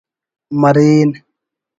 [0.61, 1.07] مرین